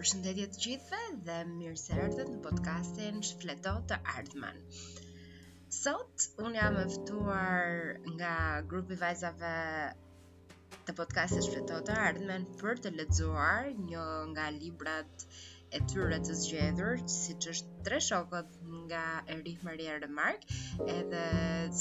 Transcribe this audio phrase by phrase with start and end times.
[0.00, 4.60] përshëndetje të gjithëve dhe mirë se erdhët në podcastin Shfleto të Ardman.
[5.78, 8.30] Sot, unë jam eftuar nga
[8.70, 9.52] grupi vajzave
[10.88, 15.28] të podcastin Shfleto të Ardman për të lexuar një nga librat
[15.70, 18.54] e tyre të zgjedhur, siç është tre shokët
[18.86, 19.02] nga
[19.36, 20.42] Erih Maria Remark,
[20.96, 21.20] edhe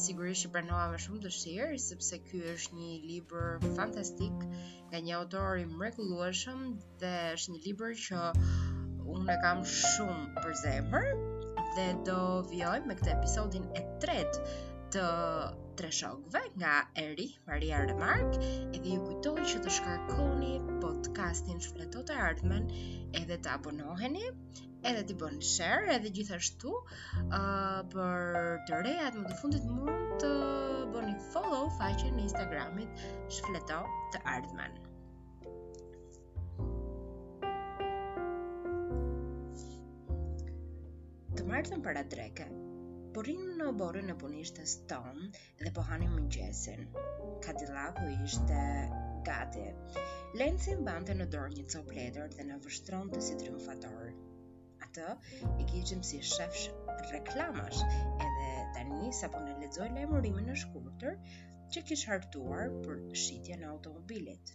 [0.01, 4.35] sigurisht që pranova me shumë dëshirë sepse ky është një libër fantastik
[4.91, 6.61] nga një autor i mrekullueshëm
[7.01, 8.21] dhe është një libër që
[9.15, 11.09] unë e kam shumë për zemër
[11.77, 14.45] dhe do vijoj me këtë episodin e tretë
[14.93, 15.07] të
[15.79, 18.35] tre shokve nga Eri Maria Remark,
[18.75, 20.49] edhe ju kujtoj që të shkarkoni
[20.83, 22.65] podcastin Shfleto të Ardhmen,
[23.19, 24.25] edhe të abonoheni,
[24.91, 30.31] edhe të bëni share, edhe gjithashtu uh, për të rejat më të fundit mund të
[30.97, 33.03] bëni follow faqen në Instagramit
[33.39, 33.79] Shfleto
[34.17, 34.79] të Ardhmen.
[41.39, 42.49] Të martën para dreke
[43.19, 45.25] po rinë në borën e punishtës tonë
[45.61, 46.85] dhe po hanim mëngjesin.
[47.43, 48.59] Kadilaku ishte
[49.27, 49.63] gati.
[50.39, 54.13] Lencin bante në dorë një copë letër dhe në vështron të si triumfator.
[54.87, 55.09] Atë
[55.59, 57.81] i kishim si shefsh reklamash
[58.27, 58.47] edhe
[58.77, 61.19] tani sa po në ledzoj lemurimin në shkurëtër
[61.75, 64.53] që kish hartuar për shqitje në automobilit.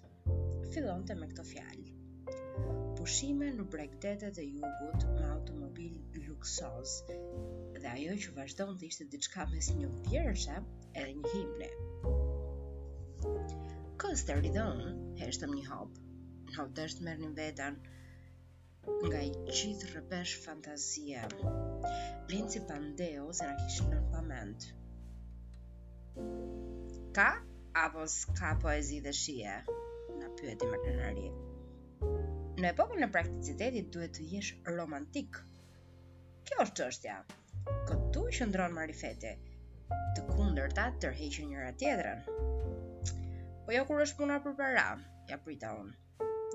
[0.72, 2.00] Filon të me këto fjalë.
[2.96, 7.00] Pushime në bregdetet e jugut me automobil luksoz,
[7.84, 10.52] dhe ajo që vazhdon të ishte diçka mes një vjerëshe
[11.00, 11.70] edhe një himne.
[14.04, 14.78] Kës të rridon,
[15.18, 15.98] heshtëm një hopë,
[16.46, 17.74] në hopë dështë mërë një vetën,
[19.02, 21.22] nga i gjithë rëpesh fantazie.
[22.32, 24.60] Linë si pandeo se në kishë në pament.
[27.20, 27.28] Ka?
[27.84, 29.54] Apo s'ka poezi dhe shie?
[30.22, 31.28] Në pyet i mërë në nëri.
[32.62, 35.32] Në epokën e prakticitetit duhet të jesh romantik.
[36.44, 36.70] Kjo është qështja.
[36.70, 37.16] është qështja
[37.66, 39.30] këtu i shëndron marifete,
[40.16, 42.24] të kunder ta të njëra tjedrën.
[43.64, 44.84] Po ja kur është puna për para,
[45.30, 45.94] ja prita unë.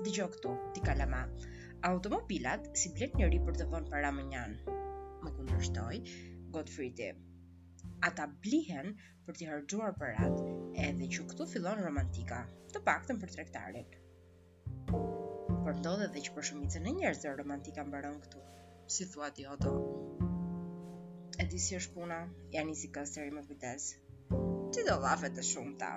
[0.04, 1.22] Dhe këtu, ti kalama,
[1.90, 4.76] automobilat si blet njëri për të vonë para më njanë.
[5.24, 7.10] Më kundërshtoj, shtoj, friti.
[8.06, 8.94] Ata blihen
[9.26, 10.46] për t'i hargjuar për atë,
[10.86, 13.98] edhe që këtu fillon romantika, të pak të më për trektarit.
[14.90, 18.44] Por ndodhe dhe që për shumitën e njerëzër romantika më këtu,
[18.90, 19.89] si thua t'i hoton
[21.40, 22.16] e di si është puna,
[22.52, 23.84] ja nisi kasteri më kujtes.
[24.76, 25.92] Ti do lafet të shumë ta,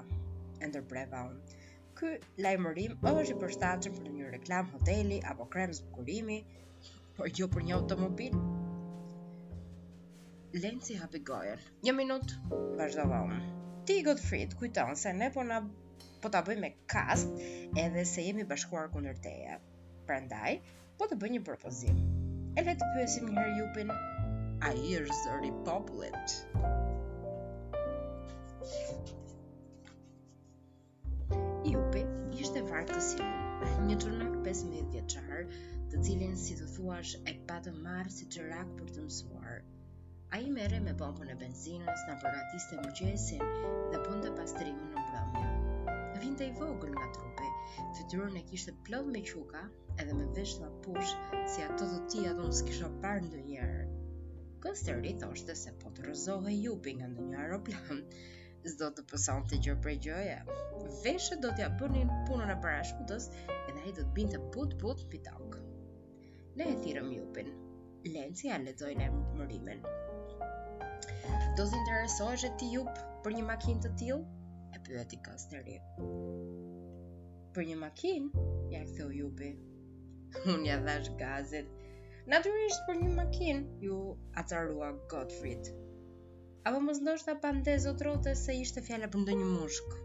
[0.64, 1.62] ndërbreva unë.
[2.00, 2.12] Ky
[2.46, 6.38] lajmërim është i përshtatshëm për një reklam hoteli apo krem bukurimi,
[7.18, 8.38] por jo për një automobil.
[10.64, 11.62] Lenci hapi gojër.
[11.86, 12.36] Një minut,
[12.80, 13.42] vazhdova unë.
[13.88, 15.60] Ti Godfried, kujton se ne po na
[16.24, 17.36] po ta bëjmë kast
[17.84, 19.60] edhe se jemi bashkuar kundër teje.
[20.08, 20.62] Prandaj,
[20.98, 22.00] po të bëj një propozim.
[22.56, 23.92] E le të pyesim një herë Jupin
[24.66, 26.16] a year's republic.
[31.68, 32.03] Jupi
[32.40, 33.09] ishte vartës
[33.69, 35.41] i një tërnak 15 vjeqar,
[35.91, 39.57] të cilin si të thuash e patë marë si të për të mësuar.
[40.34, 43.44] A i mere me pompën e benzinës, në aparatiste të mëgjesin
[43.91, 45.50] dhe pun të pastrimin në mbrëmja.
[46.24, 47.47] Vinte i vogël nga trupe,
[48.00, 49.66] fytyrën e kishte plot me quka
[50.01, 51.12] edhe me vesh push,
[51.51, 53.43] si ato të tia dhe nësë parë ndë
[54.63, 54.94] kokës të
[55.47, 57.97] dhe se po të rëzohe jupi nga në një aeroplan,
[58.74, 60.35] zdo të pëson të gjërë prej gjoja.
[61.03, 65.57] Veshët do t'ja bënin punën e parashutës edhe i do t'bin të put-put pitok.
[66.62, 67.51] Ne e thirëm jupin,
[68.13, 69.84] lenë si a ledzojnë e mërimen.
[71.59, 74.24] Do t'interesohesh e ti jup për një makin të tilë?
[74.72, 75.80] E pëllet i kësë të
[77.57, 78.31] Për një makin?
[78.72, 79.51] Ja këthë u jupi.
[80.56, 81.80] Unë ja dhash gazit.
[82.29, 83.95] Natyrisht për një makinë ju
[84.41, 85.66] acarua Gottfried.
[86.69, 89.98] Apo mos ndoshta pande zotrote se ishte fjala për ndonjë mushk.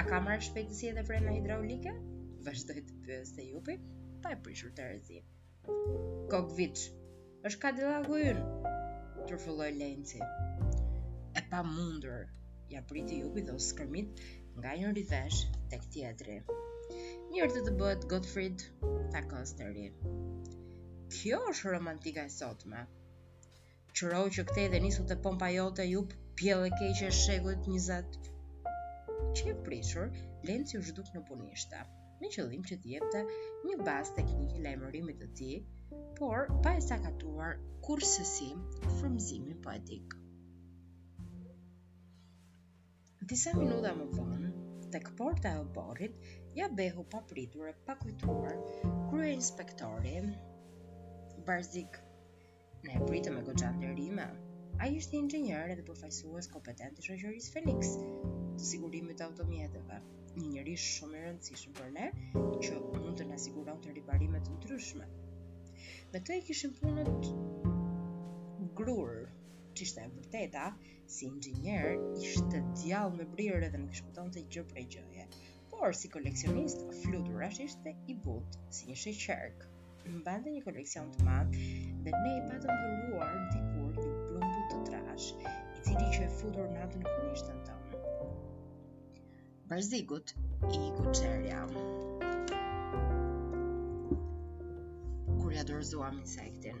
[0.00, 1.92] A ka marrë shpejtësi edhe frena hidraulike?
[2.46, 3.76] Vazhdoj të pyes se jupi
[4.24, 5.28] pa e prishur të rëzim.
[6.32, 6.86] Kokvich,
[7.50, 10.22] është ka dila gujnë, rëfulloj lenci.
[11.36, 12.24] E pa mundur,
[12.72, 14.24] ja priti jupi dhe o skërmit
[14.62, 16.38] nga një rivesh të këtjetri.
[17.28, 18.68] Mirë të të bëtë, Gottfried,
[19.12, 20.16] ta kostë të rinë
[21.12, 22.80] kjo është romantika e sotme.
[23.96, 26.00] Qëroj që këte dhe nisu të pompa jote ju
[26.38, 28.16] pjell e keqe e shekut njëzat.
[29.36, 30.10] Që e prishur,
[30.48, 31.80] Lenci u zhduk në punishta,
[32.20, 33.22] me qëllim që t'jepte
[33.68, 35.48] një bas një lajmërimit të ti,
[36.18, 37.56] por pa e sakatuar
[37.86, 38.50] kur sësi
[38.98, 40.14] frumzimi poetik.
[43.32, 44.52] Disa minuta më vonë,
[44.94, 46.20] tek porta e oborit,
[46.58, 48.54] ja behu papritur e pakujtuar
[49.08, 50.30] krye inspektorin
[51.46, 51.88] barzik.
[52.84, 54.24] Ne e pritëm me goxhat në rime.
[54.82, 57.92] A i është ingjënjër edhe përfajsues kompetent i shëgjëris Felix,
[58.58, 60.00] të sigurimit të automjeteve,
[60.40, 65.06] një njëri shumë i rëndësishëm për ne, që mund të nësiguron të riparimet të ndryshme.
[66.12, 67.30] Me të e kishim punët
[68.80, 69.24] grurë,
[69.76, 70.66] që ishte e vërteta,
[71.14, 71.92] si ingjënjër
[72.26, 75.30] ishte djallë me brirë edhe në kishpëton të gjë prej gjëje,
[75.72, 79.72] por si koleksionist, fluturashisht ishte i butë si një shëqerkë
[80.10, 81.54] në bandë një koleksion të madh
[82.06, 86.68] dhe ne i patëm vëlluar në t'i kur të trash i cili që e futur
[86.70, 88.02] natën atë në kërështë në tonë.
[89.72, 90.34] Barzikut
[90.70, 91.80] i i
[95.40, 96.78] Kur ja dorëzuam insektin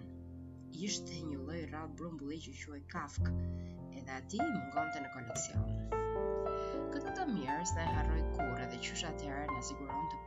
[0.86, 3.32] ishte një loj rrët brumbulli që quaj kafk,
[3.98, 5.66] edhe ati i në koleksion.
[6.94, 10.25] Këtë të mirës në e harroj kure dhe qysh të na siguron të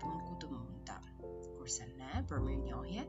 [2.27, 3.03] për me njohje,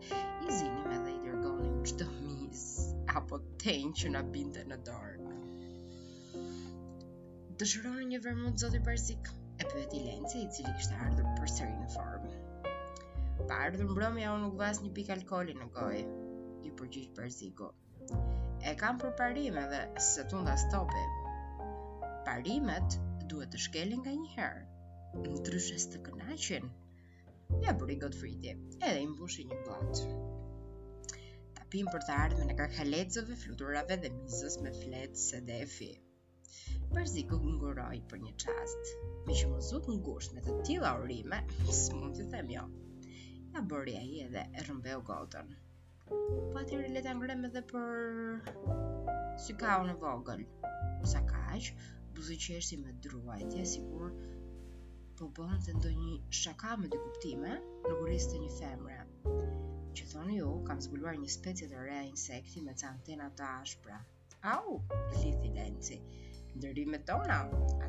[0.48, 2.60] i zinim edhe i dërgonim që të mis,
[3.20, 5.36] apo ten që në binte në dorë.
[7.60, 11.88] Të një vërmut zoti i e për e i cili kështë ardhur për sëri në
[11.94, 12.30] formë.
[13.42, 16.06] Pa ardhur mbrëmja, ja unë nuk vas një pik alkoli në gojë,
[16.64, 17.70] i përgjith bërziko.
[18.70, 21.04] E kam për parime dhe së të nga stope.
[22.30, 22.98] Parimet
[23.30, 24.68] duhet të shkelin nga njëherë,
[25.20, 25.60] në të
[25.92, 26.72] të kënaqin,
[27.64, 28.50] ja bëri gotë friti,
[28.86, 30.10] edhe mbushi një gotë.
[31.56, 35.88] Tapim për të ardhme në kakalecëve, fluturave dhe mizës me fletë se dhe e fi.
[36.90, 38.92] ngëroj për një qast,
[39.26, 41.40] me që më zut në gush me të tila urime,
[41.80, 42.64] së mund të them jo.
[43.54, 45.50] Ja bëri a i edhe e u gotën.
[46.08, 49.34] Po atyri le të ngrem edhe për...
[49.46, 50.42] Sykau në vogël.
[51.10, 51.70] Sa kaq,
[52.14, 54.12] buzëqeshti me druajtje, si kur
[55.20, 57.50] po bëndë ndo një shaka me dy kuptime,
[57.84, 59.00] në të një femre.
[59.98, 63.98] Që thoni ju, kam zbuluar një specie të re insekti me të antena të ashpra.
[64.52, 64.78] Au,
[65.16, 65.98] lithi lenci.
[66.92, 67.36] me tona,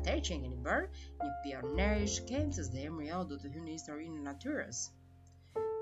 [0.00, 0.90] atër që një një bërë,
[1.22, 4.82] një pioner i shkencës dhe emri jo do të hynë historinë në natyres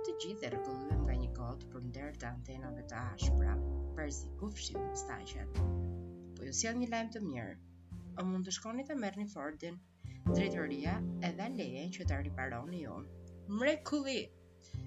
[0.07, 3.59] të gjithë e rëgulluem nga një kotë për ndërë të antenave të ashpra,
[3.99, 5.45] për si kufshim më
[6.37, 7.57] Po ju sjell një lajmë të mirë,
[8.19, 9.81] o mund të shkoni të merë një fordin
[10.33, 10.93] Drejtoria
[11.29, 12.93] edhe leje që të riparoni ju.
[13.61, 14.21] Mrekulli.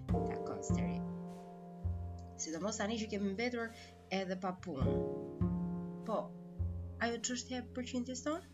[0.07, 0.95] Ka konsteri.
[2.43, 3.75] Sidomos tani që kemi mbetur
[4.19, 4.95] edhe pa punë.
[6.07, 6.17] Po.
[7.03, 8.47] A ju çështja përqendison?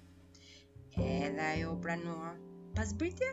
[1.09, 2.33] Edhe ajo u pranua.
[2.75, 3.29] Pas britje,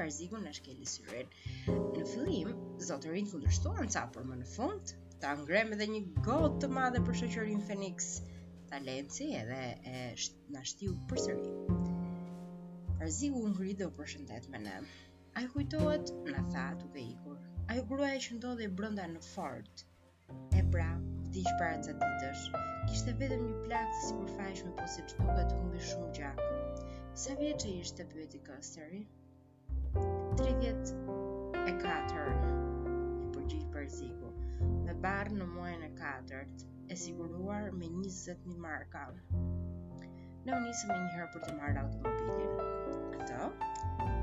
[0.00, 1.32] barziku në shkeli syrin.
[1.70, 2.52] Në fillim,
[2.90, 7.02] zotërin të ndërshtuan ca, për më në fund, ta ngrem edhe një gotë të madhe
[7.08, 8.12] për shëqërin Fenix,
[8.72, 10.06] ta lenci edhe e, e,
[10.56, 11.78] në shtiu për sërin.
[13.04, 14.72] Arzi u ngri dhe u përshëndet me ne.
[15.40, 17.36] Ai kujtohet, na tha duke ikur.
[17.72, 19.84] Ai gruaja që ndodhi brenda në fort.
[20.58, 20.88] E pra,
[21.36, 22.42] t'i para ca ditësh.
[22.90, 26.44] Kishte vetëm një plak të sipërfaqshme, po se duket humbi shumë gjak.
[27.22, 29.00] Sa vjeç ai ishte pyeti Kosteri?
[29.96, 30.92] 30
[31.64, 32.36] e 4.
[32.36, 34.34] I përgjigj Perziku.
[34.84, 36.44] Me barr në muajin e 4
[36.92, 39.08] e siguruar me 20 marka
[40.46, 43.18] në njësë me njëherë për të marrë automobilin.
[43.20, 43.40] Atë,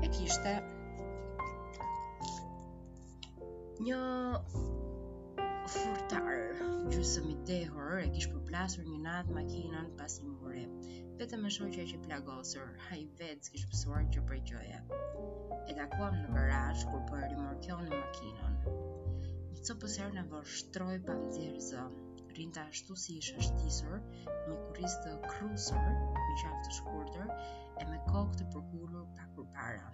[0.06, 0.54] e kishte
[3.86, 3.98] një
[5.68, 10.64] furtarë, gjusë i dehorë, e kishë përplasur një natë makinën pas një mërë.
[11.22, 14.24] Vete me shumë që e që i plagosur, ha i vetë së kishë pësuar që
[14.26, 14.36] për
[15.68, 18.60] E da në garajë kur për rimorkion në makinën.
[19.54, 21.42] Një të pësër në vërshtroj pak të
[22.38, 23.94] rinda ashtu si ishë ashtisër,
[24.48, 25.88] një kuris të krusër,
[26.24, 27.32] një qafë të shkurëtër,
[27.82, 29.26] e me kokë të përgullur pa
[29.56, 29.88] para.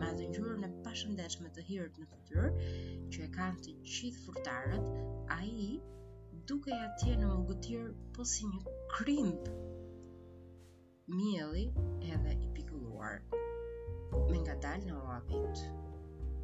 [0.00, 2.50] Ma të njërën e pashëndeshme të hirët në fëtyrë,
[3.12, 4.90] që e kanë të qithë furtarët,
[5.32, 5.68] a i
[6.50, 7.84] duke e atje në më
[8.16, 9.48] po si një krimp
[11.16, 11.64] mjeli
[12.12, 13.16] edhe i pikulluar
[14.30, 15.62] me nga dalë në oavit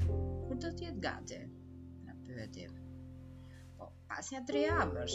[0.07, 1.43] kur do tjetë gati
[2.07, 2.82] Na pëvedim
[4.13, 5.15] pas një tre javësh,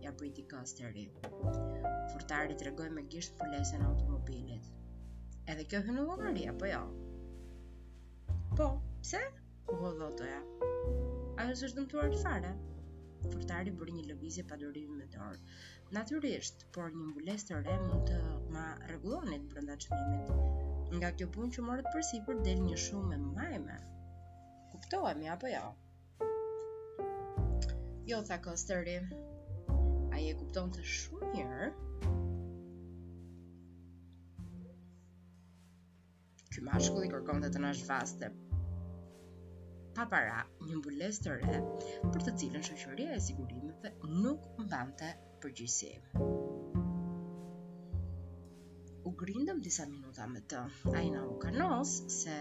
[0.00, 1.02] ja priti kësteri.
[2.10, 4.68] Furtari të regoj me gisht e automobilit.
[5.52, 6.78] Edhe kjo hënë u mëri, apo jo?
[8.56, 8.68] Po,
[9.02, 9.20] pse?
[9.68, 10.38] U hodhotoja.
[11.42, 12.52] Ajo së shdëm të fare.
[13.28, 14.72] Furtari bërë një lëvizje pa me
[15.16, 15.40] dorë.
[15.98, 18.18] Naturisht, por një mbulesë të re mund të
[18.56, 18.64] ma
[18.94, 20.32] regulonit brënda qëmimit.
[20.96, 23.78] Nga kjo pun që morët përsi për del një shumë e majme.
[24.72, 25.60] Kuptohemi, apo jo?
[25.60, 25.76] Ja?
[28.08, 31.66] Jo, tha kosteri, a je kupton të shumë njërë.
[36.54, 38.30] Ky ma shkulli kërkom të të vaste
[39.98, 40.38] Pa para,
[40.70, 41.58] një mbulles të re
[42.06, 43.92] për të cilën shoqëria e sigurimeve
[44.24, 45.12] nuk mbante
[45.44, 45.64] për
[49.04, 50.64] U grindëm disa minuta me të,
[50.96, 52.40] a i na u kanos, se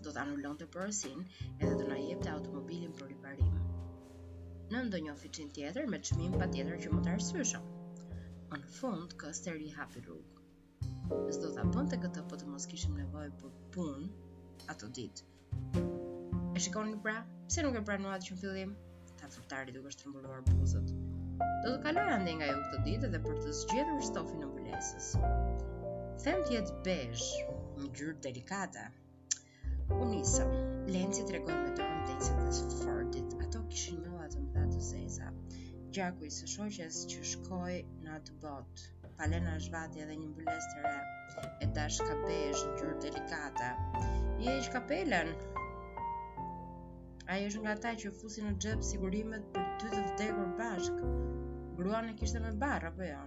[0.00, 1.20] do të anullon të përësin,
[1.60, 3.65] edhe do na jep të automobilin për riparim
[4.66, 7.66] në ndonjë një oficin tjetër me qëmim pa tjetër që më të arsyshëm.
[8.50, 10.42] Në fund, kështë e ri hapi rrugë.
[11.12, 14.06] Nësë do të apën të këtë për po të mos kishim nevoj për pun,
[14.72, 15.22] ato dit.
[15.76, 17.18] E shikon një pra,
[17.50, 18.72] pëse nuk e që në atë që fillim?
[19.20, 20.90] Ta fërtari duke shtrëmbulluar buzët.
[21.44, 24.50] Do të kalohë e nga ju këtë dit edhe për të zgjedhur në e në
[24.54, 25.06] mbilesës.
[26.26, 27.30] Them tjetë bejsh,
[27.78, 28.88] në gjyrë delikata.
[30.02, 30.50] Unisa,
[30.90, 34.05] lenë si me të rëndesit dhe së fërdit, ato kishin
[35.96, 37.74] gjaku i së shoqes që shkoj
[38.04, 38.88] në atë botë.
[39.18, 40.90] Palena është vati edhe një mbëles të re,
[41.64, 43.68] e ta kapesh, e shë gjurë delikata.
[44.42, 45.30] Je ka shkapelen?
[47.32, 51.14] A e nga ta që fusi në gjepë sigurimet për ty të vdegur bashkë?
[51.78, 53.22] Grua në kishtë me barë, apo jo?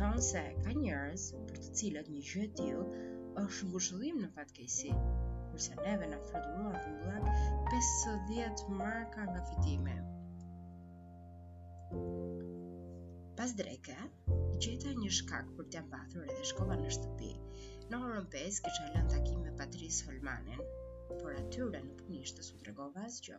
[0.00, 2.68] Thonë se ka njërës për të cilët një gjë
[3.38, 4.88] është mbushëllim në fatkesi,
[5.50, 9.92] kurse neve në fluturuan në bllak 50 marka nga fitime.
[13.38, 13.94] Pas dreke,
[14.62, 17.30] gjeta një shkak për t'ja mbathur edhe shkova në shtëpi.
[17.92, 20.60] Në orën 5 kisha lënë takim me Patris Holmanin,
[21.22, 23.38] por atyre nuk nishte su tregova asgjë.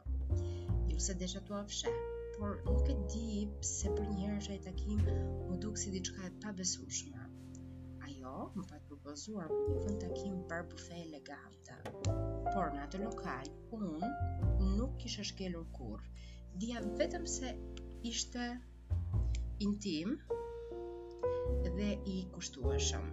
[0.92, 1.92] Jo se desha t'u afshe,
[2.40, 6.34] por nuk e di pse për një herë shaj takim më duk si diçka e
[6.44, 7.28] pabesueshme.
[8.10, 8.66] Ajo më
[9.02, 11.78] propozuar për një fund takim për bufe elegante.
[12.52, 14.10] Por në atë lokal, unë
[14.78, 16.04] nuk kisha shkelur kur.
[16.62, 17.54] Dija vetëm se
[18.12, 18.46] ishte
[19.66, 20.14] intim
[21.80, 23.08] dhe i kushtueshëm.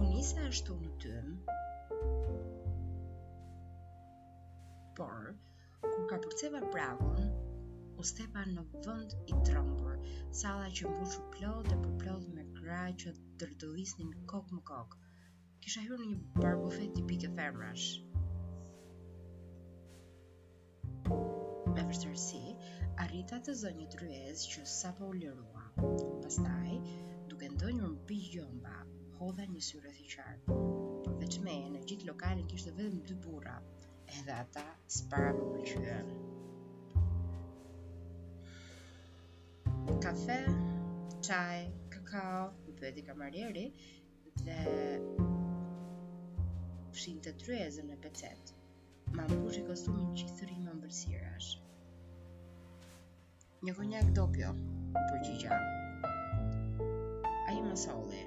[0.00, 1.30] Unisa ashtu në tym,
[4.98, 5.32] por
[5.86, 7.32] kur ka përceva pragun,
[8.00, 9.96] u stepa në vënd i trombur,
[10.42, 14.96] sala që mbushu plot dhe përplot me kra që një kok më kok.
[15.64, 17.90] Kisha hyrë në një barbufet pike fermrash.
[21.74, 22.40] Me vërtërsi,
[23.04, 25.64] arrita të zë një dryez që sa po u lirua.
[26.24, 26.72] Pastaj,
[27.28, 28.74] duke ndonjë në pi gjomba,
[29.20, 30.60] hodha një syre të qarë.
[31.08, 33.58] Përveç me, në gjithë lokalin kishtë vedhëm dy bura,
[34.18, 34.66] edhe ata
[34.98, 36.14] s'para më përqyën.
[40.04, 40.40] kafe,
[41.26, 41.62] çaj,
[41.94, 43.62] kakao, bëhet përdi kamarjeri
[44.46, 44.56] dhe
[46.90, 48.44] pëshin të tryezën në pecet.
[49.14, 50.26] Ma mbush i kostumin që
[50.64, 51.48] më mbërësirash.
[53.62, 54.50] Një konjak pjo,
[54.98, 55.54] për gjigja.
[57.46, 58.22] A i më soli,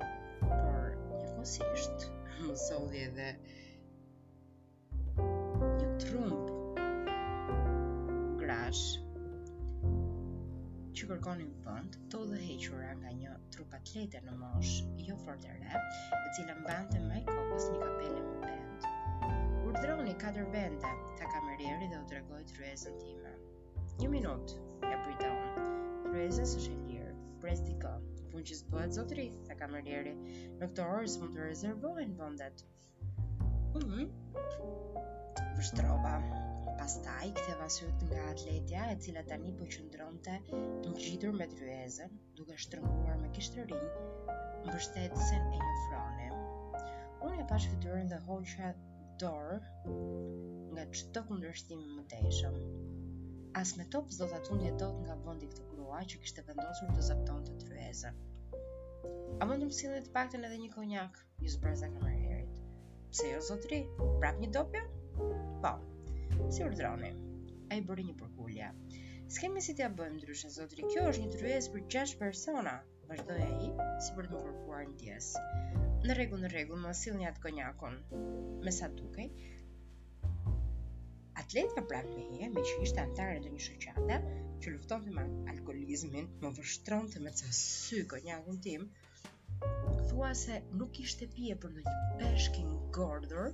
[0.47, 1.99] por një kosisht
[2.47, 3.29] më soli edhe
[5.19, 6.45] një trumb
[8.45, 8.83] grash
[10.95, 14.75] që kërkonin fund, të dhe hequra nga një trup atlete në mosh,
[15.07, 15.79] jo fort e re,
[16.17, 18.87] e cila mban me maj kokës një kapele më bend.
[19.71, 23.33] Urdroni 4 bende, ta kamerieri dhe u dregoj të rrezën time.
[23.99, 24.55] Një minut,
[24.87, 25.67] ja pyta unë,
[26.13, 27.11] rrezës është e lirë,
[27.43, 27.91] brez diko,
[28.31, 30.15] pun që zbohet zotri, ta kamerieri,
[30.55, 32.63] në këto orës mund të rezervohen vëndet.
[33.49, 35.15] Mm -hmm
[35.59, 36.11] vështrova.
[36.75, 40.35] Pas taj, këtë e nga atletja e cila tani po qëndronë të
[41.21, 43.77] të me tryezën, duke shtërmuar me kishtërri,
[44.65, 46.27] më e një fronë.
[47.29, 48.73] Unë e pash fiturin dhe hoqja
[49.21, 49.59] dorë
[49.93, 55.47] nga çdo të kundrështimi më të As me top zdo të atun jetot nga vëndi
[55.53, 58.19] këtë grua që kishte të vendosur të zapton të të vëzën.
[59.39, 59.71] A më në
[60.01, 62.43] të pakten edhe një konjak, ju zbraza kamarë.
[63.13, 63.77] Pse jo zotri,
[64.19, 64.81] prap një dopja,
[65.61, 65.79] Po,
[66.51, 67.09] si urdroni,
[67.69, 68.71] a i bërë një përkullja.
[69.35, 72.73] S'kemi si t'ja bëjmë ndryshe, zotëri, kjo është një tryes për 6 persona,
[73.09, 73.69] vazhdoj e i,
[74.03, 75.29] si për të kërkuar në tjes.
[76.05, 77.95] Në regu, në regu, më asil një atë konjakon,
[78.67, 79.29] me sa dukej.
[81.41, 84.19] Atlet ka prap me e, me që ishte antare të një shëqata,
[84.61, 88.85] që lufton të me alkoholizmin, më vështron të me të sy konjakon tim,
[90.11, 93.51] thua se nuk ishte pje për në një peshkin gordër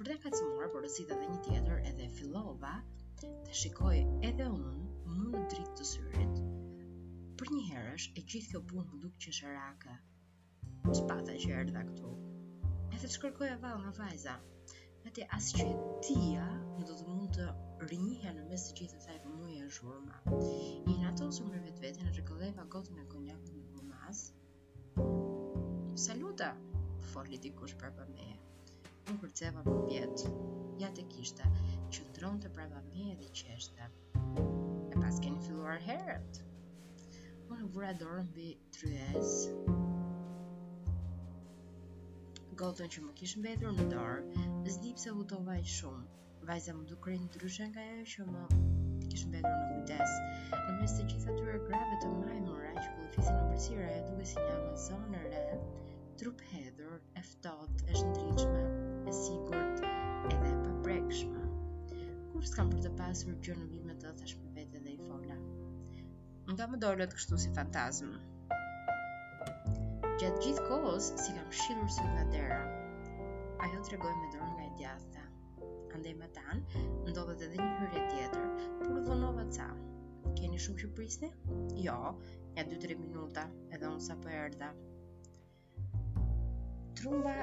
[0.00, 2.68] përdekacimora për rësita dhe një tjetër edhe fillova
[3.22, 3.96] të shikoj
[4.28, 6.38] edhe unë më në dritë të syrit.
[7.40, 9.96] Për një herësh e gjithë kjo punë më duke që shëraka,
[11.00, 12.14] spata që erdha këtu.
[12.92, 14.38] Edhe të shkërkoj e valë nga vajza,
[15.02, 15.64] Atë të që
[16.06, 17.46] tia në do të mund të
[17.90, 20.20] rinjëja në mes të gjithë të thajë për mujë e shurma.
[20.46, 24.22] I në ato nësumë në vetë vetë në rëkëleva gotën e konjakën në mëmas.
[26.06, 26.52] Saluta,
[27.10, 28.28] foli dikush për me
[29.10, 30.30] unë përceva për pjetë,
[30.82, 31.48] ja të kishte,
[31.94, 33.88] që dronë të prava me dhe qeshte.
[34.14, 36.38] E pas keni filluar herët,
[37.52, 39.34] unë vura dorën bi tryes,
[42.62, 46.20] Golden që më kishë mbetur në dorë, zdi se u vaj shumë.
[46.46, 48.42] Vajza më dukërin në dryshen nga e që më
[49.10, 50.12] kishë mbetur në kujtes.
[50.52, 54.26] Në mes të gjitha të grave të majmëra që kullë fisin në përsira e duke
[54.32, 55.48] si një amazonër e
[56.20, 58.71] trup hedhur, eftot, e shëndriqme
[59.12, 59.82] sigurt
[60.26, 61.42] edhe e pabrekshme.
[62.32, 65.00] Kur s'kam për të pasur gjë në vime të tash për vetë dhe i
[66.46, 68.08] Më Nuk më dorët kështu si fantazm.
[70.16, 72.56] Gjatë gjithë kohës si kam shilur sot nga dera.
[73.66, 75.22] Ajo të regoj me dronë nga e djathëta.
[75.98, 78.48] Andaj më tanë, ndodhët edhe një hyrë e tjetër,
[78.80, 79.68] por dhe në ca.
[80.40, 81.30] Keni shumë që prisni?
[81.86, 81.98] Jo,
[82.56, 84.72] nja 2-3 minuta, edhe unë sa për erda.
[87.00, 87.36] Trumba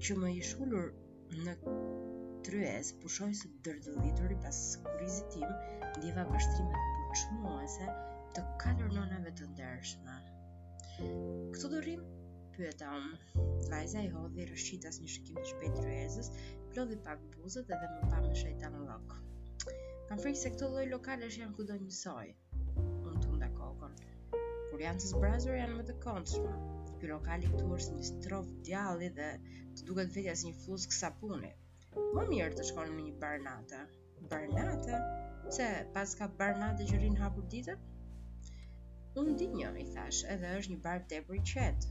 [0.00, 0.86] që më ishullur
[1.46, 1.52] në
[2.46, 5.50] tryez pushoj së dërdëllitur i pas kurizit tim
[5.98, 7.88] ndjeva vështrimet përçmuese
[8.38, 10.14] të katër nonave të ndershme.
[10.96, 12.00] Këtu dorim,
[12.56, 13.10] pyeta um.
[13.74, 16.32] Vajza i hodhi rëshqitas një shikim të shpejt tryezës,
[16.72, 19.20] plodhi pak buzët edhe më pa më shajta në lokë.
[20.08, 22.28] Kam frikë se këto lloj lokalesh janë kudo njësoj.
[22.78, 24.00] Unë tunda kokën.
[24.32, 26.58] Kur janë të zbrazur janë më të kontshme
[27.00, 30.90] shtëpi lokali të mërës një strof djalli dhe të duke të vetja si një flusë
[30.90, 31.48] kësa puni.
[32.16, 33.78] Më mirë të shkonë me një barnata.
[34.32, 35.00] Barnata?
[35.56, 35.64] Se,
[35.94, 37.76] pas ka barnata që rinë hapur ditë?
[39.22, 41.88] Unë di një, i thash, edhe është një barë të i qetë.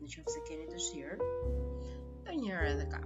[0.00, 1.30] Në që se keni të shirë,
[2.32, 3.02] e njërë edhe ka.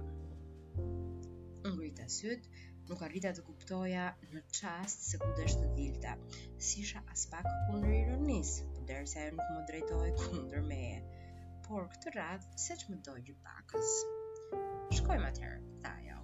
[1.61, 6.17] Në ngrita sytë, nuk arrita të kuptoja në qast se ku dështë të dilta.
[6.57, 11.03] Si isha pak kundër ironisë, derë se e nuk më drejtoj kundër meje
[11.65, 13.93] por këtë radhë se që më dojë gjypakës.
[14.99, 16.19] Shkojmë atëherë, tha ajo.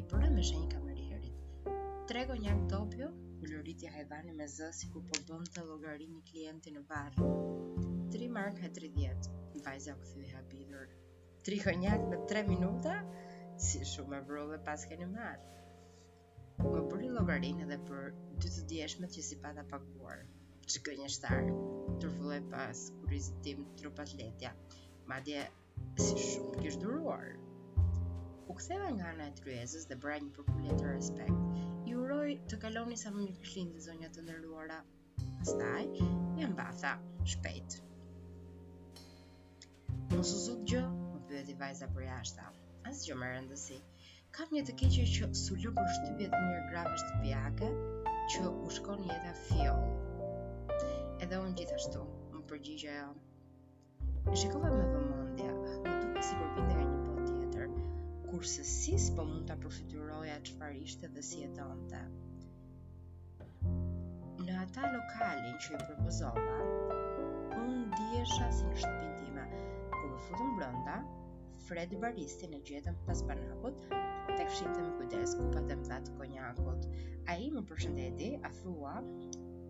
[0.00, 1.66] I përre me shenjë kamerierit.
[2.08, 3.10] Trego një topjo, dopjo,
[3.50, 7.30] lëritja hajvani me zë si ku po të logari një klienti në varë.
[8.14, 9.34] Tri markë e tri djetë,
[9.66, 10.94] vajzja u këthi dhe bidur.
[11.46, 12.96] Tri konjak me tre minuta,
[13.66, 15.54] si shumë e vrullë dhe pas keni marë.
[16.64, 20.24] Më përri logarinë edhe për dy të djeshmet që si pata paguar.
[20.66, 20.86] Që
[22.00, 24.52] tërvullet pas kurizitim të trupat letja.
[25.10, 25.42] Ma dje,
[26.02, 27.26] si shumë kishë duruar.
[28.50, 31.56] U ktheva nga ana e tryezës dhe bëra një përkullje të respekt.
[31.86, 34.80] Ju uroj të kaloni sa më mirë këshillin të zonjat të nderuara.
[35.40, 35.84] Pastaj,
[36.40, 36.94] ja mbatha
[37.34, 37.78] shpejt.
[40.14, 42.48] Mos u gjë, më pyeti vajza për jashtë.
[42.86, 43.78] asë gjë më rëndësi.
[44.36, 47.70] Kam një të keqe që sulu për shtypjet të mirë grave pjake
[48.34, 50.05] që u shkon jeta fjollë
[51.24, 52.00] edhe unë gjithashtu
[52.34, 57.70] më përgjigja jo në me përmondja më duke si kur bide një po tjetër
[58.26, 61.68] kurse si po mund të aprofituroja që farishte dhe si e të
[64.46, 66.58] në ata lokalin që i propozova
[67.56, 69.46] unë diesha si në shtëpintime
[69.96, 70.98] ku më futëm blonda
[71.70, 76.18] Fred Baristi në gjetëm për pas banakut të këshim të më kujdes ku pëndem dhatë
[76.20, 76.86] konjakut
[77.34, 78.98] a i më përshëndeti a thua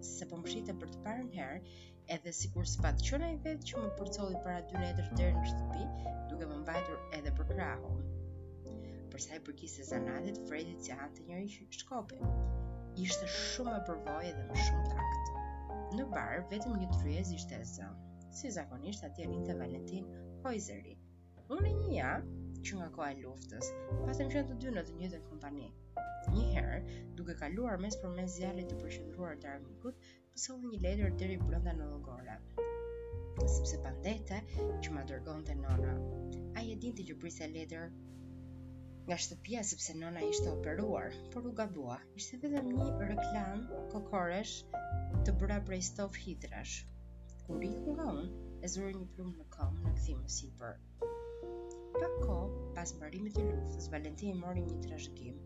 [0.07, 1.61] se po më për të parën herë,
[2.17, 5.41] edhe si kur së patë qëna i vetë që më përcolli para dy letër dërë
[5.41, 5.87] në shtëpi,
[6.31, 8.05] duke më mbajtur edhe për Për
[9.15, 12.25] Përsa i përkisë zanatit, fredit si atë njëri që shkopin.
[13.07, 15.31] Ishte shumë e përvoj edhe më shumë takt.
[15.97, 17.91] Në barë, vetëm një të ishte e zë.
[18.39, 20.11] Si zakonisht, atje i të Valentin
[20.45, 20.99] Hojzeri.
[21.49, 22.11] Unë e njëja,
[22.67, 23.67] që nga koha e luftës,
[24.07, 25.67] pasëm qënë të dy në të njëjtën kompani.
[26.37, 26.79] Një herë,
[27.19, 31.73] duke kaluar mes për mes të përshëndruar të armikut, pësëllë një letër deri brenda brënda
[31.81, 32.37] në logora.
[33.57, 34.39] sepse pandete
[34.83, 35.95] që ma dërgonte të nona.
[36.71, 37.85] e dinte që prisa letër
[39.11, 41.99] nga shtëpia sepse nona ishte operuar, por u gabua.
[42.23, 44.55] Ishte vetëm një reklam kokoresh
[45.25, 46.75] të bëra prej stof hidrash.
[47.47, 48.29] Kur i nga unë,
[48.65, 50.75] e zuri një plumë në këmbë, në këthimë si për.
[52.01, 52.35] Për ko,
[52.77, 55.37] pas mbarimit të luftës, Valentini mori një trashëgim,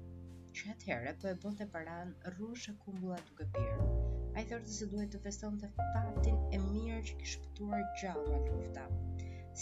[0.59, 3.85] që atëherë po e bonte paran rrush e kumbulla duke pirë
[4.35, 7.85] A i thërë të se duhet të feston të fatin e mirë që kishë pëtuar
[8.01, 8.89] gjallë nga lufta.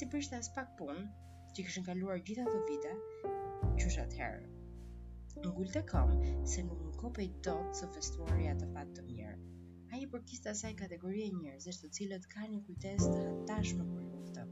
[0.01, 1.05] Si për ishte as pak punë,
[1.53, 2.95] që kishin kaluar gjitha ato vite,
[3.67, 4.49] qysh shë atëherë.
[5.45, 6.17] Në të kam,
[6.57, 9.37] se nuk në kope i do të së festuar të fatë të mirë.
[9.93, 14.09] A i përkist asaj kategorie njërës, e shtë cilët ka një kujtes të hatashme për
[14.13, 14.51] lufta.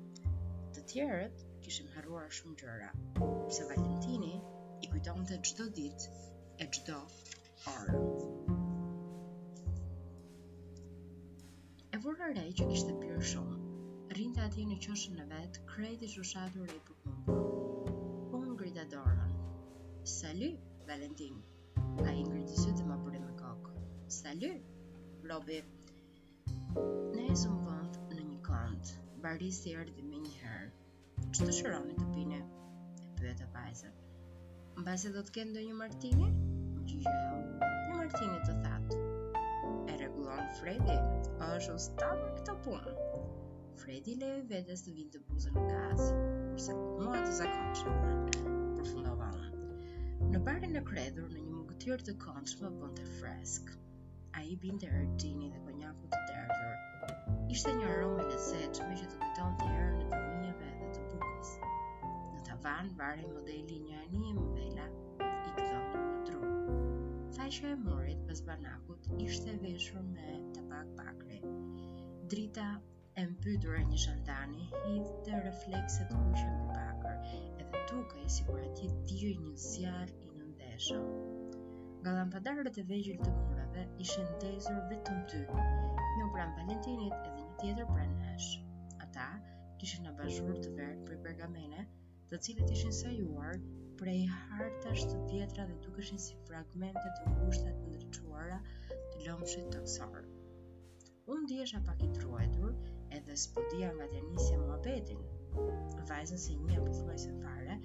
[0.77, 4.29] Të tjerët, kishim harruar shumë gjëra, përse Valentini
[4.87, 6.05] i kujtonte të gjdo dit
[6.63, 6.99] e gjdo
[7.71, 8.03] orë.
[11.99, 13.59] E vura rej që kishtë pyrë shumë,
[14.15, 17.37] Rrinte atje në qoshën në vetë, krejt i shushatur e për Po
[18.39, 19.35] Unë ngrita dorën.
[20.15, 21.43] Salut, Valentin.
[22.07, 23.75] A i ngriti sy të më përri me kokë.
[24.21, 24.73] Salut,
[25.33, 25.59] Robi.
[26.79, 28.95] Ne e vëndë në një kënd.
[29.27, 30.67] Barisi erdhi më një herë
[31.37, 32.37] është të shëroni të pini?
[33.05, 33.96] E pyet e vajzën.
[34.87, 36.29] Në do të ketë ndonjë një martini?
[36.92, 37.11] jo.
[37.11, 39.01] Një martini të thatë.
[39.92, 40.94] E regulon Fredi,
[41.44, 42.94] është unë stavë këtë punë.
[43.83, 46.09] Fredi lejë vetës të vinë të buzën në gazë,
[46.57, 48.40] përse mua të zakonqë,
[48.79, 49.29] përfundova.
[50.33, 53.77] Në barin e kredhur në një mungëtyr të konqë bënd të freskë.
[54.33, 57.46] A i e rëgjini dhe konjaku të derdhur.
[57.57, 60.25] Ishte një aromë i lëseq, me që të kujton të herën e të
[62.67, 66.53] van varë modeli një një e më i këthonur në trupë.
[67.37, 71.37] Faqe e mërit pës banakut ishte veshur me të pak pakri.
[72.33, 72.65] Drita,
[73.23, 78.35] e mpytur e një shëndani, hidhë dhe reflekset këmë qenë për pakër edhe tukë e
[78.39, 81.05] si kur ati diju një sjarë i nëndeshëm.
[82.09, 87.33] Galla mpadarërët e vegjil të murave ishen të tezer vetëm ty, një pranë Valentinit edhe
[87.45, 88.51] një tjetër pranë nesh.
[89.07, 89.29] Ata,
[89.79, 91.87] kishen në bashur të verë për i pergamene,
[92.31, 93.53] të cilët ishin sajuar
[93.99, 99.83] prej hartash të vjetra dhe dukeshin si fragmente të ngushtat të ndryquara të lëmshit të
[99.85, 100.23] kësarë.
[101.31, 102.75] Unë ndihesha pak i truajtur
[103.19, 105.23] edhe spodia nga të njësja më abetin,
[106.11, 107.79] vajzën se një apëthuaj se fare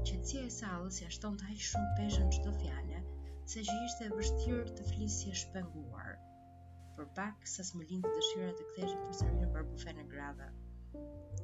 [0.07, 3.03] Qetësia e sallës ja shton të aq shumë peshën çdo fjalë,
[3.53, 6.15] se që ishte e vështirë të flisje shpenguar.
[6.95, 10.49] Për pak, sa s'më lindë të dëshira të kthesh për sërinë për bufe në grave.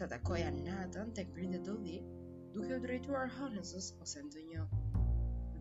[0.00, 1.94] të takoja natën të ngritë të dhi,
[2.56, 4.66] duke u drejtuar hënësës ose ndë një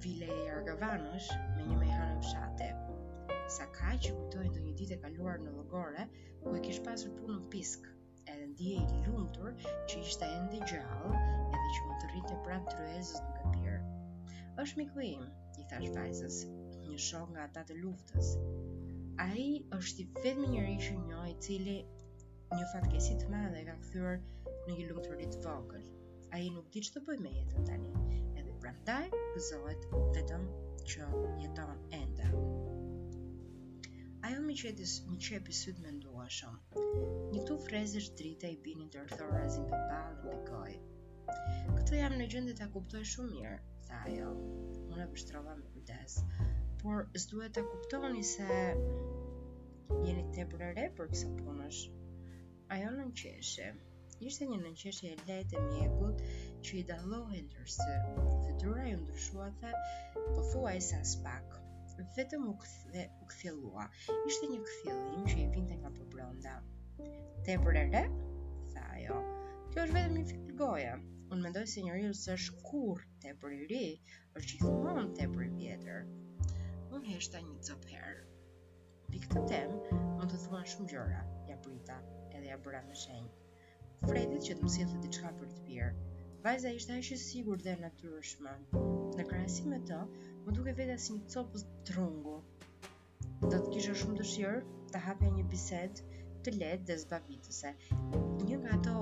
[0.07, 2.92] vile e jargëvanësh me një mehanë u
[3.55, 6.07] sa ka që kujtoj në një ditë e kaluar në logore,
[6.41, 7.83] ku e kish pasur punën pisk,
[8.25, 11.19] edhe ndje i lumëtur që ishte endi gjallë
[11.53, 13.81] edhe që më të rritë e prapë të nuk e pyrë.
[14.63, 15.25] Êshtë miku im,
[15.61, 16.37] i thash vajzës,
[16.87, 18.31] një shok nga ata të luftës.
[19.21, 21.77] A i është i vetëmi një rishë një i cili
[22.57, 24.15] një fatkesit të madhe ka këthyrë
[24.49, 25.85] në një lumë të rritë vogël.
[26.33, 29.05] A i nuk di që të bëj me jetën tani, edhe prandaj
[29.37, 29.87] gëzohet
[30.17, 30.49] vetëm
[30.89, 31.11] që
[31.45, 32.02] jeton e
[34.27, 36.81] Ajo më qeti një qepi sytë me ndua shumë.
[37.33, 40.77] Një tu frezër drita i binin të rëthorazin për balë dhe gojë.
[41.75, 43.57] Këtë jam në gjëndit a kuptoj shumë mirë,
[43.89, 44.29] tha ajo.
[44.86, 46.15] Unë e pështrova me kujdes.
[46.83, 48.47] Por, s'duhet të kuptoni se
[50.07, 51.83] jeni të brere për kësa punësh.
[52.77, 53.73] Ajo në në qeshe.
[54.31, 56.23] Ishte një në në qeshe e lejtë e mjekut
[56.63, 58.23] që i dalohin të rësër.
[58.47, 59.75] Fëtura ju ndryshuate,
[60.15, 61.62] po thua i sa spakë
[62.17, 62.53] vetëm u
[63.27, 63.84] këthjelua.
[64.29, 66.53] Ishte një këthjelim që i vinte nga për brenda.
[67.47, 68.03] Tepër e re?
[68.73, 69.19] tha jo,
[69.73, 70.93] kjo është vetëm një fitgoje.
[71.34, 73.03] Unë mendoj se njëri së është kur
[73.53, 73.86] i ri,
[74.38, 76.06] është që i i vjetër.
[76.93, 78.13] Unë heshta një të përë.
[79.13, 79.71] të tem,
[80.17, 81.99] mund të thuan shumë gjëra, ja brita,
[82.34, 83.29] edhe ja bëra me shenjë.
[84.08, 85.93] Fredit që të mësillë të diçka për të pjerë.
[86.45, 88.53] Vajza ishte e shë sigur dhe natyrëshme.
[89.19, 89.99] Në krasim të,
[90.45, 92.34] më duke veta si një copë drungu.
[93.43, 94.58] Do të kishë shumë dëshirë
[94.93, 97.71] të hapja një bisedë të lehtë dhe zbavitëse.
[98.47, 98.95] Një nga ato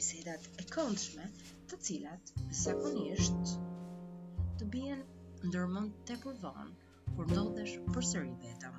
[0.00, 1.26] bisedat e këndshme,
[1.70, 3.54] të cilat zakonisht
[4.58, 5.02] të bien
[5.46, 6.70] ndërmend tepër vonë
[7.14, 8.78] kur ndodhesh përsëri vetëm.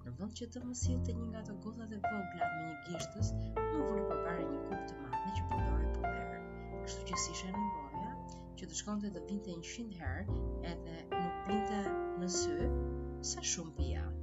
[0.07, 3.31] në vëllë që të mësil të një nga të gota dhe vogla me një gishtës,
[3.35, 6.39] në vëllë për një kup të madhe që përdojë për merë,
[6.87, 8.15] kështu që si shenë në goja,
[8.61, 10.39] që të shkonte të vinte një shindë herë
[10.75, 11.85] edhe nuk binte
[12.23, 12.57] në sy,
[13.33, 14.20] sa shumë pijatë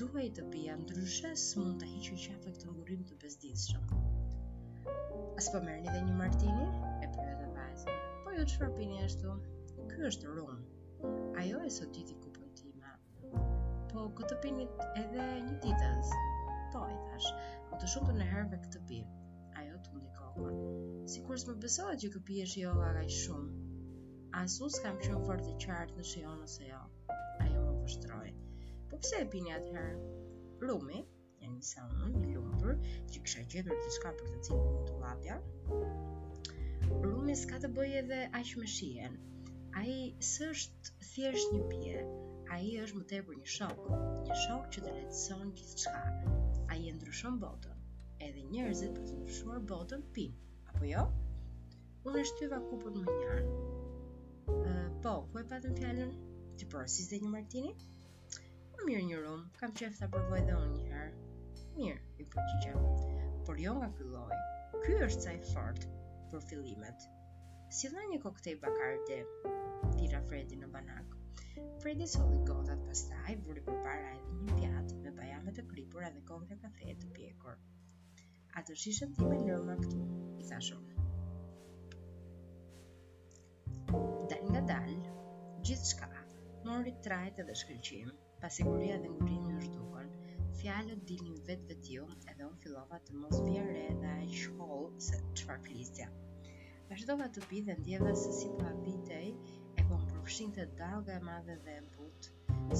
[0.00, 1.80] duhej të pija, ndryshe së mund mm.
[1.82, 3.96] të hiqë qatë e këtë ngurim të bezdjes shumë.
[4.92, 6.68] Asë po mërë një dhe një martini,
[7.06, 9.34] e për e dhe Po ju çfarë pini ashtu?
[9.76, 10.62] Ky kjo është rum.
[11.42, 12.30] Ajo e sot ditë i
[13.92, 14.64] Po ku të pini
[15.02, 16.14] edhe një ditës.
[16.72, 17.32] Po i thash,
[17.68, 19.02] po të shumë për në këtë pi,
[19.60, 23.60] Ajo të mundi Sikur Si kur së besohet që këpijesh jo vaga shumë.
[24.44, 26.80] Asus kam qënë fort të qartë në shionë ose jo.
[29.02, 29.94] Pse e pini atëherë?
[30.62, 30.98] Lumi,
[31.42, 32.76] janë një salon, një lumëpër,
[33.14, 35.38] që kësha gjithër të shka për të cilë mund të lapja.
[37.06, 39.16] rumi s'ka të bëjë edhe aqë me shien.
[39.80, 39.96] A i
[40.28, 42.04] sështë thjesht një pje,
[42.54, 43.80] a i është më tepër një shok,
[44.28, 46.04] një shok që të letëson gjithë shka.
[46.70, 47.80] A i e ndryshon botën,
[48.28, 50.36] edhe njerëzit për të ndryshuar botën pinë,
[50.70, 51.08] apo jo?
[52.06, 54.94] Unë e shtyva kupët më njërë.
[55.02, 56.14] po, ku e patën fjallën?
[56.56, 57.74] Ti përësis dhe një martini?
[58.82, 61.18] Mirë një rumë, kam qef të përvoj dhe unë njëherë.
[61.76, 62.78] Mirë, i përgjigjem.
[63.48, 64.38] Por jo nga kylloj,
[64.86, 65.84] ky është saj fort
[66.32, 67.04] për fillimet.
[67.78, 69.18] Si dhe një koktej bakarde,
[70.00, 71.14] tira Fredi në banak.
[71.84, 76.24] Fredi soli gotat pastaj, vuri për para edhe një pjatë me bajame të kripura dhe
[76.32, 77.62] kongë të kafe të pjekur.
[78.58, 80.02] A të shishën ti me lëma këtu,
[80.42, 80.90] i thashon.
[83.94, 85.14] Dalë nga dalë,
[85.70, 86.12] gjithë shka,
[86.66, 88.12] mori trajt edhe shkëllqim,
[88.42, 90.06] Pa siguria dhe ngritë në shtruar,
[90.60, 95.18] fjallët dilin vetë vetë ju edhe unë fillova të mos bjerë edhe a shkollë se
[95.20, 96.08] të qëfar klistja.
[96.88, 99.28] të pi dhe ndjeva se si pa po vitej
[99.78, 102.32] e po më përshin të dalga e madhe dhe e mbutë,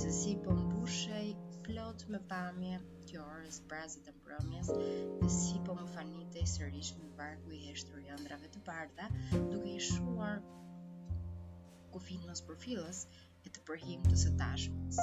[0.02, 4.72] se si po më përshin me pamje të orës brazit e mbromjes
[5.20, 9.06] dhe si po më fanin i sërish me barku i heshtur i ëndrave të parta
[9.38, 10.42] duke i shuar
[11.94, 12.56] kufin mos për
[13.46, 14.98] i të përhim të së tashmës.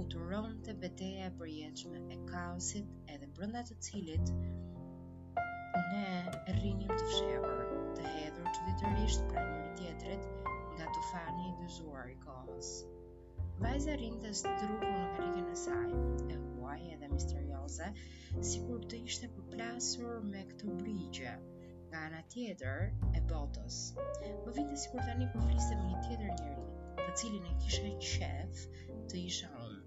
[0.00, 6.06] u të rronë të beteja e përjeqme e kaosit edhe brëndat të cilit ne
[6.54, 7.62] rrinim të fshehur
[7.98, 10.28] të hedhur të ditërisht për një tjetërit
[10.74, 12.74] nga të fani i dëzuar i kohës.
[13.62, 15.90] Vajza rinte struku në karikën e saj,
[16.34, 17.86] e huaj edhe misterioze,
[18.48, 21.34] si kur të ishte përplasur me këtë brigje,
[21.84, 22.82] nga ana tjetër
[23.14, 23.78] e botës.
[24.24, 26.68] Më vinte si kur tani përfliste po me një tjetër njëri,
[27.04, 28.64] të cilin e kishe qef
[29.12, 29.80] të isha unë.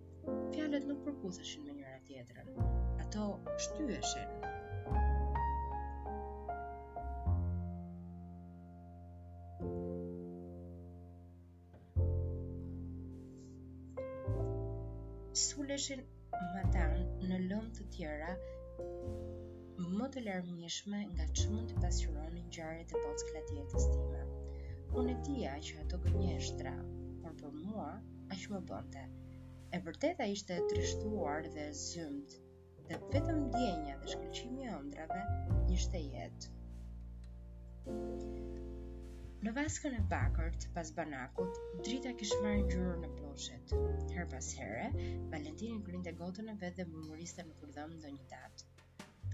[0.53, 2.55] Fjallet nuk përkutheshin me njëra tjetërën,
[3.03, 3.27] ato
[3.67, 4.55] shtyeshin
[15.77, 15.99] qeshin
[16.53, 18.29] më tanë në lëmë të tjera,
[19.97, 24.23] më të lërmishme nga që mund të pasuron në gjarë të botë skladjetës time.
[25.01, 26.73] Unë e tia që ato gënjeshtra,
[27.21, 27.91] por për mua,
[28.33, 29.03] ashtë më bënte.
[29.77, 32.39] E vërteta ishte e trishtuar dhe e zymt,
[32.89, 35.21] dhe vetëm djenja dhe shkëllqimi e ndrave
[35.77, 36.55] ishte jetë.
[39.45, 43.73] Në vaskën e bakërt, pas banakut, drita kishë marrë në në ploshet.
[44.13, 44.85] Her pas herë,
[45.33, 48.69] Valentin i gotën e vetë dhe murmuriste në kurdhëm ndonjë një datë.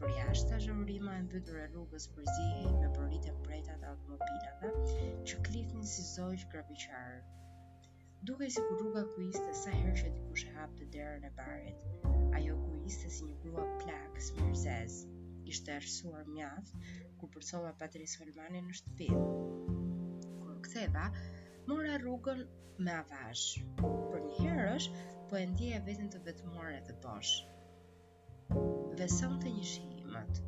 [0.02, 3.94] Për jashtë të zhëmërima e mbytur e rrugës për zihej me përrit e prejta të
[3.94, 4.74] automobilave,
[5.32, 7.22] që klif si zojqë grafiqarë.
[8.32, 11.88] Duke si kur rruga ku iste sa herë që dikush hapë të derë në barit,
[12.42, 15.02] ajo ku iste si një grua plakë së mërzezë,
[15.54, 16.84] ishte ersuar mjatë,
[17.22, 19.73] ku përsova Patris Holmani në shtëpim,
[20.74, 21.06] Seva
[21.70, 22.40] mora rrugën
[22.86, 23.42] me avash.
[23.82, 24.86] Për një herësh,
[25.30, 27.34] po e ndjeja vetën të vetmore dhe bosh.
[29.02, 30.40] Veson të një shihimët.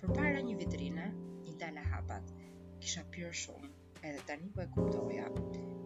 [0.00, 1.10] Për para një vitrine,
[1.44, 2.32] një dala hapat,
[2.80, 3.72] kisha pirë shumë,
[4.12, 5.28] edhe tani po e kuptoja.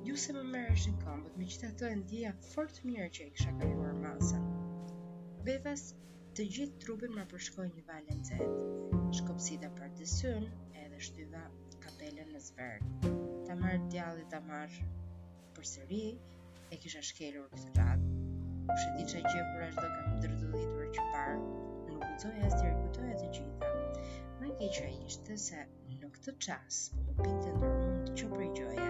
[0.06, 3.32] Ju se më mërësh në kombët, me qita të e ndjeja fort mirë që e
[3.34, 4.46] kisha kaluar masën.
[5.50, 5.88] Bebas
[6.38, 10.34] të gjithë trupin më përshkoj një valen të jetë, shkopsida për të
[10.84, 11.40] edhe shtyva
[11.84, 12.92] kapelen në zverë.
[13.46, 14.84] Ta marë djallit ta marë,
[15.56, 16.02] për sëri
[16.72, 18.10] e kisha shkelur këtë radhë.
[18.74, 21.42] U shëti që gjë për është do kam dërdullitur që parë,
[21.88, 23.72] nuk kujtoj as të rikujtoj e të gjitha.
[24.40, 25.60] Më ke që ishte se
[26.00, 28.88] në këtë qas, po më pinte në rëmë që për i gjoja,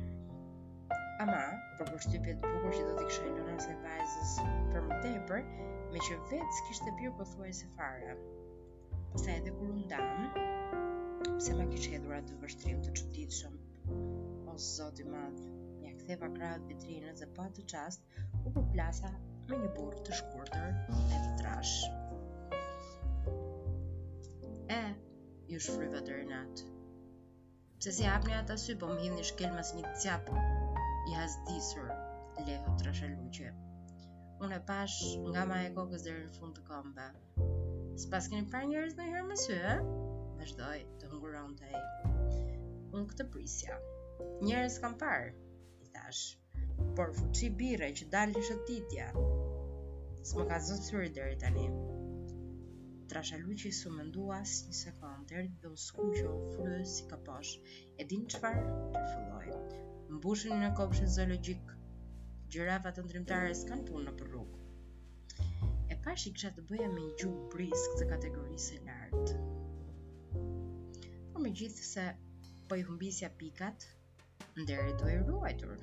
[1.19, 1.39] Ama,
[1.79, 4.29] për përshtypje të bukur që do të kishin nëse rast se vajzës
[4.75, 5.41] për më tepër,
[5.95, 8.13] me që vetë s'kishte bjur pëthuaj se fare.
[9.23, 10.29] Sa edhe kur unë damë,
[11.25, 13.97] pëse ma kishë hedhur atë vështrim të qëtitë shumë,
[14.47, 15.49] o së i madhë,
[15.83, 19.11] ja aktheva kratë vitrinët dhe pa të qastë, u përplasa
[19.51, 20.71] me një burë të shkurëtër
[21.11, 21.75] dhe të trash.
[24.71, 24.81] E,
[25.51, 26.71] ju shfryve të rinatë.
[27.75, 30.58] Pëse si apënja ata sy, po më hivë një shkelë mas një
[31.07, 31.87] i has disur,
[32.45, 33.49] lehu Trashaluqe.
[34.45, 34.95] Unë e pash
[35.27, 37.45] nga ma e kokës deri në fund të këmbëve.
[38.05, 39.85] S'pas keni par njerëz në herë mësue, eh?
[40.41, 41.69] Meshdoj të nguron të
[42.09, 43.77] Unë këtë prisja.
[44.49, 45.23] Njerëz kam par,
[45.85, 46.23] i thash,
[46.99, 49.07] por fuçi bire që dalë një shëtë titja.
[50.51, 51.67] ka zotë syri deri tani.
[53.13, 57.53] Trashaluqe i su mëndu asë një sekundë, deri dhe unë s'kuqë si kaposh,
[57.99, 58.57] e din qëfar
[58.97, 59.47] përfulloj
[60.09, 61.69] mbushin në kopshin zoologjik.
[62.51, 64.61] Gjirafat të ndrymtare s'kan punë në rrugë.
[65.93, 69.37] E pash i kisha të bëja me një gjuhë brisk të kategorisë lartë.
[70.33, 72.07] Por me gjithë se
[72.69, 73.85] po i humbisja pikat,
[74.57, 75.77] ndere të e ruajtur.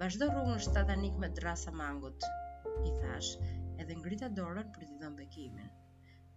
[0.00, 2.24] Vashdo rrugë në shtatanik me drasa mangut,
[2.88, 3.36] i thash,
[3.80, 5.70] edhe ngrita dorën për të dhënë bekimin.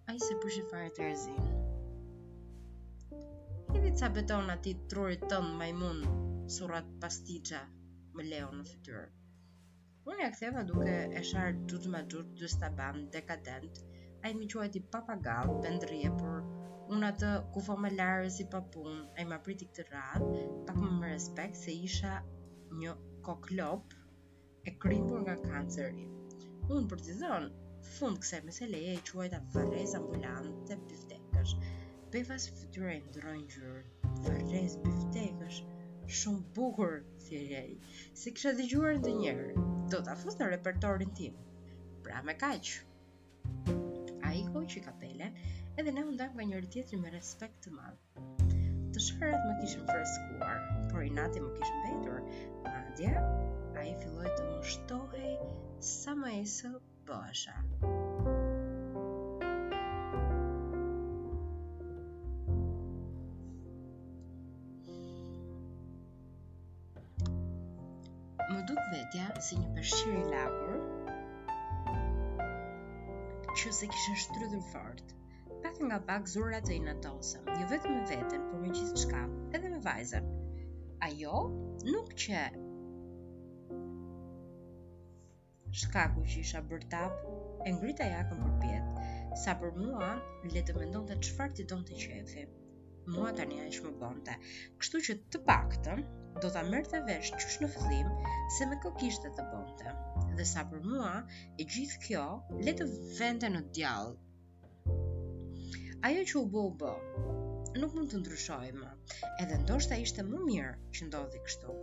[0.10, 1.66] A i se përshë fare të rëzinë.
[3.76, 6.00] Hidhi ca beton ati trurit tënë majmun
[6.50, 7.60] surat pastiqa
[8.18, 9.04] me leo në fytyrë.
[10.10, 13.82] Unë ja ktheva duke e sharë gjutë ma gjutë dy ai dekadent,
[14.24, 16.40] a i mi quajti papagall, pëndrije, por
[16.96, 20.82] unë atë ku fa me larë si papun, a i ma priti këtë radhë, pak
[20.82, 22.16] më më respekt se isha
[22.82, 22.96] një
[23.30, 23.94] koklop
[24.66, 26.08] e kripur nga kanceri.
[26.74, 31.54] Unë për të zonë, fund këse leje i quajta vares ambulant dhe biftekësh,
[32.14, 33.84] befas fëtyre e ndrojnë gjurë,
[34.26, 35.62] vares biftekësh,
[36.10, 37.76] shumë bukur, thirej,
[38.18, 39.50] si kisha dhe gjuar ndë njerë,
[39.94, 41.38] do të afus në repertorin tim.
[42.06, 42.72] Pra me kaq.
[44.26, 45.30] A i kohë që kapele,
[45.78, 48.28] edhe ne undam nga njëri tjetëri me respekt të madhë.
[48.96, 52.26] Të shërët më kishën freskuar, por i nati më kishën betur,
[52.98, 53.14] dje,
[53.80, 55.32] a i filloj të më shtohej
[55.94, 56.74] sa më esë
[57.10, 57.56] bësha.
[69.80, 70.72] vështirë i lavur
[73.62, 75.14] që se kishën shtrydhur fort
[75.66, 79.00] pak nga pak zorra të inatosëm jo vetëm një vetë me vetën për me qizë
[79.08, 79.22] qka
[79.60, 80.28] edhe me vajzën
[81.08, 81.40] a jo
[81.88, 82.44] nuk që
[85.84, 87.14] shkaku që isha bërtap
[87.70, 88.92] e ngrita jakën për pjetë
[89.46, 90.12] sa për mua
[90.56, 92.50] le të mendon dhe qëfar të donë të qefim
[93.16, 94.36] mua tani aq më bonte.
[94.82, 96.02] Kështu që të paktën
[96.44, 98.12] do ta merrte vesh qysh në fillim
[98.58, 99.94] se me kë kishte të bonte.
[100.38, 101.14] Dhe sa për mua,
[101.60, 102.26] e gjithë kjo
[102.68, 102.90] le të
[103.20, 104.18] vente në djallë.
[106.10, 106.94] Ajo që u bë u bë,
[107.82, 108.92] nuk mund të ndryshoj më,
[109.44, 111.76] edhe ndoshta ishte më mirë që ndodhi kështu.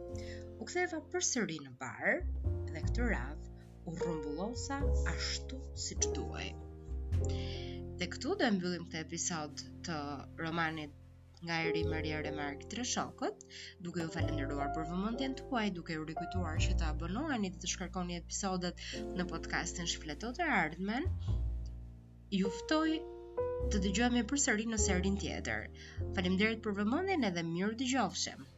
[0.62, 2.22] U ktheva përsëri në bar
[2.70, 4.78] dhe këtë radhë u rrumbullosa
[5.14, 6.48] ashtu si që duaj.
[8.00, 9.98] Dhe këtu do e mbyllim këtë episod të
[10.42, 10.96] romanit
[11.44, 13.42] nga Eri Maria Remark të rëshokët,
[13.86, 17.70] duke ju falenderuar për vëmëndjen të huaj, duke ju rikujtuar që të abonoheni dhe të
[17.72, 18.80] shkarkoni episodet
[19.18, 21.10] në podcastin Shfleto të Ardhmen,
[22.40, 22.86] juftoj
[23.72, 25.68] të dëgjohemi për sërin në serin tjetër.
[26.16, 28.44] Falim derit për vëmëndjen edhe mirë dëgjofshem.
[28.44, 28.52] gjofshem.